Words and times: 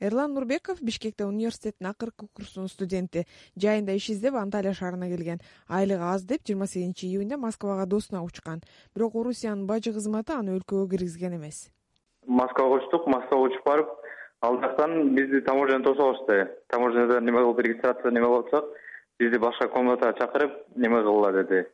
эрлан 0.00 0.32
нурбеков 0.34 0.80
бишкекте 0.82 1.24
университеттин 1.24 1.86
акыркы 1.86 2.26
курсунун 2.34 2.68
студенти 2.68 3.26
жайында 3.56 3.92
иш 3.92 4.08
издеп 4.10 4.34
анталия 4.34 4.72
шаарына 4.72 5.08
келген. 5.08 5.40
Айлыгы 5.68 6.02
аз 6.02 6.24
деп 6.24 6.46
жыйырма 6.46 6.66
сегизинчи 6.66 7.06
июнда 7.06 7.36
москвага 7.36 7.86
досуна 7.86 8.22
учкан. 8.24 8.62
Бирок 8.94 9.14
орусиянын 9.14 9.66
бажы 9.66 9.92
кызматы 9.92 10.32
аны 10.32 10.56
өлкөгө 10.56 10.88
киргизген 10.90 11.36
эмес. 11.36 11.70
Москвага 12.26 12.80
учтук 12.80 13.06
москвага 13.06 13.42
учуп 13.50 13.64
барып 13.66 13.88
ал 14.40 14.60
жактан 14.60 15.14
бизди 15.14 15.40
таможняда 15.40 15.84
тосуп 15.84 16.00
алышты. 16.00 16.48
Таможняда 16.68 17.20
неме 17.20 17.38
кылып 17.38 17.60
регистрация 17.60 18.10
неме 18.10 18.26
кылып 18.26 18.46
атсак 18.46 18.64
бизди 19.18 19.38
башка 19.38 19.68
комнатага 19.68 20.18
чакырып 20.18 20.52
неме 20.76 21.02
кылгыла 21.02 21.32
деди. 21.42 21.66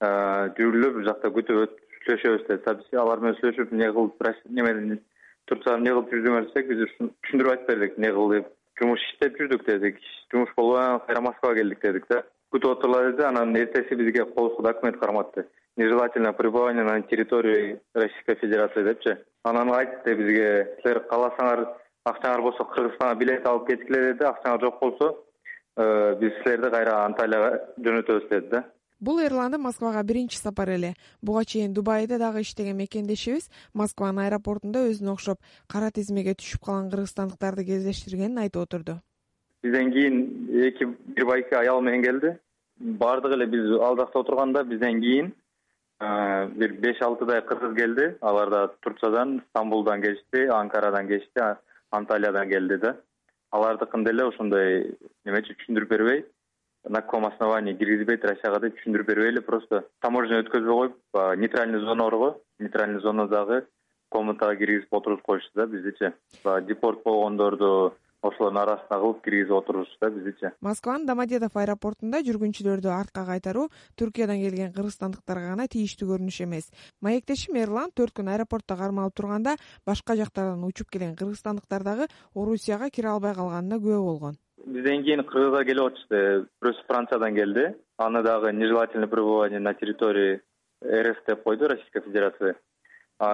Жүрүлүп 0.00 0.94
бул 0.94 1.04
жакта 1.08 1.28
күтүп 1.34 1.80
сүйлөшөбүз 2.06 2.46
деди. 2.46 2.96
Алар 2.96 3.18
менен 3.18 3.36
сүйлөшүп 3.40 3.72
эмне 3.72 3.90
кылып 3.90 5.02
турцияда 5.48 5.78
эмне 5.78 5.94
кылып 5.94 6.12
жүрдүңөр 6.12 6.46
десек 6.48 6.68
биз 6.70 6.84
түшүндүрүп 6.98 7.52
айтып 7.54 7.72
бердик 7.72 7.98
эмне 7.98 8.44
жумуш 8.78 9.02
иштеп 9.10 9.36
жүрдүк 9.38 9.66
дедик. 9.66 9.98
Жумуш 10.32 10.54
болбой 10.56 10.80
анан 10.82 11.00
кайра 11.06 11.20
москвага 11.20 11.60
келдик 11.60 11.82
дедик 11.82 12.08
да. 12.10 12.22
Күтүп 12.54 12.78
отурлар 12.78 13.12
деди 13.12 13.26
анан 13.26 13.56
эртеси 13.56 13.94
бизге 13.94 14.24
колубузга 14.24 14.72
документ 14.72 14.98
карматты. 15.00 15.46
Нежелательное 15.76 16.32
пребывание 16.32 16.84
на 16.84 17.00
территории 17.02 17.80
российской 17.94 18.36
федерации 18.36 18.84
депчи. 18.84 19.16
Анан 19.42 19.72
айтты 19.74 20.14
бизге 20.14 20.76
силер 20.82 21.02
кааласаңар 21.10 21.66
акчаңар 22.04 22.42
болсо 22.42 22.64
кыргызстанга 22.64 23.18
билет 23.18 23.46
алып 23.46 23.68
кеткиле 23.68 24.12
деди 24.12 24.24
акчаңар 24.24 24.60
жок 24.60 24.80
болсо 24.80 25.10
э, 25.76 26.14
биз 26.20 26.32
силерди 26.42 26.70
кайра 26.70 26.98
анталияга 27.04 27.60
жөнөтөбүз 27.78 28.28
деди 28.30 28.50
да 28.50 28.64
бул 29.00 29.20
эрландын 29.20 29.60
москвага 29.60 30.02
биринчи 30.02 30.38
сапары 30.38 30.74
эле. 30.74 30.94
Буга 31.22 31.44
чейин 31.44 31.72
дубайда 31.74 32.18
дагы 32.18 32.42
иштеген 32.42 32.76
мекендешибиз 32.76 33.50
москванын 33.74 34.26
аэропортунда 34.26 34.86
өзүнө 34.90 35.12
окшоп 35.12 35.38
кара 35.68 35.90
тизмеге 35.90 36.34
түшүп 36.34 36.64
калган 36.64 36.90
кыргызстандыктарды 36.90 37.64
кездештиргенин 37.64 38.38
айтып 38.38 38.62
отурду. 38.62 39.00
Бизден 39.62 39.92
кийин 39.92 40.48
эки 40.68 40.84
бир 40.84 41.26
байке 41.26 41.56
аял 41.56 41.80
менен 41.80 42.02
келди. 42.02 42.36
Баардыгы 42.78 43.34
эле 43.34 43.46
биз 43.46 43.80
ал 43.80 43.96
жакта 43.96 44.18
отурганда 44.18 44.64
бизден 44.64 45.00
кийин 45.00 45.32
бир 46.58 46.72
беш 46.80 47.00
алтыдай 47.02 47.42
кыргыз 47.42 47.76
келди. 47.76 48.14
Алар 48.20 48.50
да 48.50 48.68
турциядан 48.80 49.42
стамбулдан 49.50 50.02
келишти 50.02 50.46
анкарадан 50.48 51.08
келишти 51.08 51.40
анталиядан 51.90 52.48
келди 52.50 52.76
да. 52.76 52.96
Алардыкын 53.50 54.04
деле 54.04 54.24
ошондой 54.24 54.96
немечи 55.24 55.54
түшүндүрүп 55.54 55.88
бербей 55.88 56.24
на 56.94 57.02
каком 57.02 57.26
основании 57.26 57.74
киргизбейт 57.74 58.24
россияга 58.24 58.60
деп 58.62 58.76
түшүндүрүп 58.78 59.08
бербей 59.08 59.32
эле 59.32 59.40
просто 59.42 59.80
таможня 60.04 60.38
өткөзбөй 60.44 60.76
коюп 60.78 61.18
нейтральный 61.42 61.80
зона 61.82 62.04
бар 62.06 62.16
го 62.20 62.28
нейтральный 62.62 63.00
зонадагы 63.02 63.64
комнатага 64.14 64.54
киргизип 64.60 64.94
отургузуп 64.94 65.26
коюшту 65.26 65.50
да 65.58 65.66
биздичи. 65.66 66.12
Баягы 66.44 66.68
депорт 66.68 67.02
болгондорду 67.02 67.96
ошолордун 68.22 68.60
арасына 68.62 69.00
кылып 69.00 69.24
киргизип 69.24 69.56
отургузушту 69.58 69.98
да 70.00 70.10
биздичи. 70.10 70.52
Москванын 70.60 71.08
домодедов 71.10 71.56
аэропортунда 71.56 72.22
жүргүнчүлөрдү 72.28 72.94
артка 72.94 73.26
кайтаруу 73.26 73.66
туркиядан 73.98 74.38
келген 74.44 74.72
кыргызстандыктарга 74.78 75.50
гана 75.50 75.66
тийиштүү 75.66 76.12
көрүнүш 76.12 76.40
эмес. 76.46 76.70
Маектешим 77.02 77.58
эрлан 77.58 77.90
төрт 77.90 78.14
күн 78.14 78.30
аэропортто 78.36 78.78
кармалып 78.78 79.18
турганда 79.18 79.58
башка 79.84 80.14
жактардан 80.14 80.62
учуп 80.62 80.94
келген 80.94 81.18
кыргызстандыктар 81.18 81.82
дагы 81.82 82.10
орусияга 82.34 82.90
кире 82.90 83.16
албай 83.16 83.34
калганына 83.34 83.82
күбө 83.82 83.98
болгон 83.98 84.43
бизден 84.74 85.04
кийин 85.06 85.22
кыргызга 85.22 85.62
келип 85.68 85.86
атышты 85.86 86.20
бирөөсү 86.62 86.86
франциядан 86.88 87.36
келди. 87.36 87.64
Аны 87.98 88.22
дагы 88.22 88.52
нежелательное 88.52 89.08
пребывание 89.08 89.60
на 89.60 89.74
территории 89.74 90.40
рф 90.84 91.18
деп 91.26 91.42
койду 91.44 91.68
российская 91.68 92.00
федерация 92.00 92.56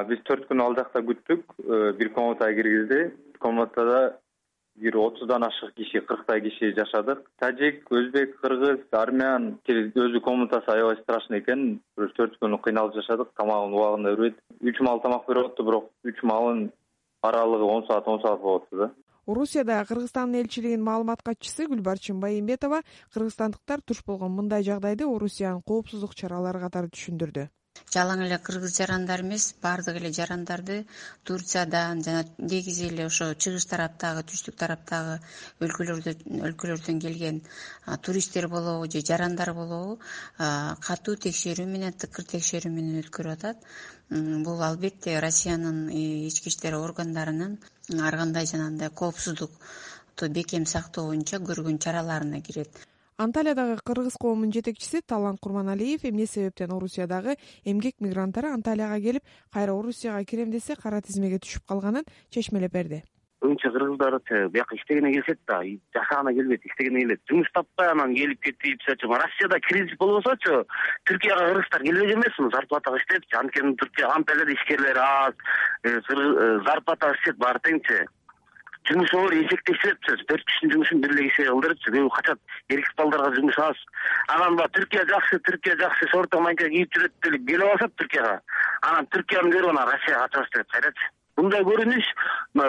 биз 0.08 0.20
төрт 0.28 0.48
күн 0.50 0.60
ал 0.60 0.76
жакта 0.76 1.00
күттүк. 1.00 1.44
Э, 1.64 1.92
бир 1.96 2.10
комнатага 2.12 2.54
киргизди. 2.54 3.14
Комнатада 3.38 4.18
бир 4.76 4.96
отуздан 4.96 5.44
ашык 5.44 5.72
киши 5.74 6.00
кырктай 6.00 6.42
киши 6.42 6.74
жашадык. 6.76 7.24
Тажик 7.40 7.90
өзбек 7.90 8.36
кыргыз 8.42 8.84
армян 8.92 9.58
өзү 9.66 10.20
комнатасы 10.20 10.68
аябай 10.68 11.00
страшный 11.02 11.40
экен. 11.40 11.80
Бир 11.96 12.12
төрт 12.18 12.36
күн 12.42 12.58
кыйналып 12.60 13.00
жашадык. 13.00 13.32
Тамагын 13.36 13.72
убагында 13.72 14.12
бербейт 14.12 14.36
үч 14.60 14.80
маал 14.80 15.00
тамак 15.00 15.26
берип 15.26 15.54
атты 15.54 15.62
бирок 15.62 15.90
үч 16.04 16.22
маалын 16.22 16.70
аралыгы 17.22 17.64
он 17.64 17.86
саат 17.86 18.08
он 18.08 18.20
саат 18.20 18.40
болуп 18.40 18.64
атты 18.64 18.76
да 18.76 18.90
орусияда 19.30 19.78
кыргызстандын 19.88 20.40
элчилигинин 20.42 20.82
маалымат 20.88 21.22
катчысы 21.22 21.68
гүлбарчын 21.70 22.20
байымбетова 22.24 22.82
кыргызстандыктар 23.14 23.80
туш 23.86 24.02
болгон 24.08 24.36
мындай 24.38 24.66
жагдайды 24.66 25.06
орусиянын 25.14 25.62
коопсуздук 25.62 26.14
чаралары 26.18 26.60
катары 26.66 26.92
түшүндүрдү 26.94 27.48
жалаң 27.94 28.20
эле 28.24 28.36
кыргыз 28.46 28.74
жарандар 28.78 29.22
эмес 29.24 29.44
баардык 29.62 29.96
эле 30.00 30.10
жарандарды 30.18 30.76
турциядан 31.30 32.02
жана 32.06 32.22
негизи 32.38 32.86
эле 32.88 33.06
ошо 33.10 33.26
чыгыш 33.44 33.66
тараптагы 33.72 34.22
түштүк 34.32 34.58
тараптагы 34.60 35.16
өлкөлөрдөн 35.66 37.00
келген 37.06 37.40
туристтер 38.08 38.46
болобу 38.54 38.90
же 38.94 39.02
жарандар 39.10 39.52
болобу 39.60 39.98
катуу 40.88 41.16
текшерүү 41.26 41.66
менен 41.72 41.96
тыкыр 42.04 42.28
текшерүү 42.34 42.72
менен 42.76 43.00
өткөрүп 43.02 43.34
атат. 43.38 43.66
Бул 44.46 44.62
албетте 44.68 45.18
россиянын 45.22 45.82
ички 46.28 46.50
иштер 46.50 46.78
органдарынын 46.78 47.58
ар 48.06 48.16
кандай 48.22 48.46
жанагындай 48.52 48.90
коопсуздукту 49.02 50.30
бекем 50.38 50.66
сактоо 50.66 51.10
боюнча 51.10 51.42
көргөн 51.50 51.78
чараларына 51.84 52.40
кирет 52.48 52.82
анталиядагы 53.20 53.76
кыргыз 53.84 54.16
коомунун 54.16 54.52
жетекчиси 54.52 55.02
талант 55.06 55.40
курманалиев 55.44 56.04
эмне 56.08 56.26
себептен 56.26 56.72
орусиядагы 56.72 57.36
эмгек 57.64 58.00
мигранттары 58.00 58.48
анталияга 58.48 59.00
келип 59.00 59.24
кайра 59.52 59.74
орусияга 59.76 60.24
кирем 60.24 60.50
десе 60.50 60.76
кара 60.82 61.02
тизмеге 61.04 61.38
түшүп 61.44 61.66
калганын 61.68 62.06
чечмелеп 62.30 62.72
берди. 62.72 63.02
Көбүнчө 63.40 63.72
кыргыздар 63.72 64.16
бияка 64.52 64.76
иштегенге 64.76 65.12
келишет 65.12 65.40
да 65.48 65.60
жашаганга 65.96 66.32
келбейт 66.32 66.64
иштегенге 66.64 67.00
келет 67.04 67.20
жумуш 67.28 67.50
таппай 67.52 67.88
анан 67.92 68.14
келип 68.14 68.40
кетип 68.40 68.80
мисалы 68.80 68.96
үчүн 68.96 69.20
россияда 69.22 69.60
кризис 69.68 69.98
болбосочу. 70.00 70.64
Түркияга 71.08 71.48
кыргыздар 71.50 71.84
келбек 71.88 72.14
эмеспи 72.16 72.48
зарплатага 72.56 73.00
иштепчи 73.00 73.36
анталияда 74.16 74.52
ишкерлер 74.52 74.96
аз 74.96 75.34
э, 75.84 76.00
э, 76.00 76.58
зарплата 76.68 77.12
иштет 77.16 77.36
баары 77.36 77.60
теңчи 77.68 78.00
жумуш 78.88 79.12
оор 79.14 79.34
эсептешиптир 79.34 80.24
төрт 80.28 80.44
кишинин 80.46 80.72
жумушун 80.72 81.00
бир 81.00 81.12
эле 81.14 81.28
кишиге 81.28 81.50
кылдырыпчы 81.50 81.92
көбү 81.94 82.10
качат 82.16 82.38
эркек 82.68 82.96
балдарга 82.96 83.34
жумуш 83.36 83.58
аз. 83.58 83.84
Анан 84.28 84.56
баягы 84.56 84.80
түркия 84.80 85.06
жакшы 85.10 85.38
түркия 85.48 85.76
жакшы. 85.80 86.08
Шорто 86.10 86.40
майка 86.40 86.68
кийип 86.68 86.92
жүрөт 86.96 87.14
деп 87.22 87.46
келип 87.46 87.64
алышат 87.68 87.96
түркияга. 88.00 88.40
Анан 88.90 89.08
түркияны 89.14 89.54
көрүп 89.54 89.70
анан 89.74 89.88
россияга 89.92 90.28
качабыз 90.28 90.52
деп 90.56 90.76
кайрачы 90.76 91.10
мындай 91.40 91.62
көрүнүш 91.64 92.08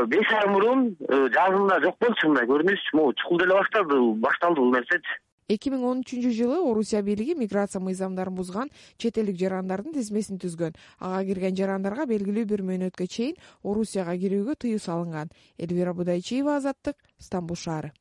беш 0.08 0.30
ай 0.38 0.48
мурун 0.48 0.86
э, 1.10 1.18
жазында 1.36 1.82
жок 1.84 1.98
болчу 2.00 2.30
мындай 2.30 2.48
көрүнүш. 2.48 2.86
Могу 2.94 3.14
чукул 3.20 3.42
деле 3.42 3.58
баштады 3.58 4.00
башталды 4.24 4.62
бул 4.62 4.74
нерсечи 4.76 5.20
эки 5.54 5.72
миң 5.74 5.86
он 5.92 6.04
үчүнчү 6.06 6.32
жылы 6.38 6.60
орусия 6.72 7.02
бийлиги 7.06 7.36
миграция 7.38 7.82
мыйзамдарын 7.84 8.36
бузган 8.36 8.72
чет 8.98 9.18
элдик 9.22 9.40
жарандардын 9.42 9.96
тизмесин 9.98 10.40
түзгөн. 10.42 10.78
Ага 11.00 11.24
кирген 11.30 11.58
жарандарга 11.60 12.08
белгилүү 12.10 12.46
бир 12.54 12.66
мөөнөткө 12.68 13.08
чейин 13.08 13.40
орусияга 13.64 14.18
кирүүгө 14.24 14.60
тыюу 14.66 14.80
салынган. 14.80 15.34
Элвира 15.58 15.94
будайчиева 15.94 16.58
азаттык 16.62 16.98
стамбул 17.20 17.60
шаары 17.60 17.94